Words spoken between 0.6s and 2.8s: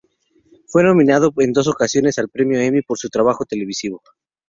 Fue nominado en dos ocasiones al Premio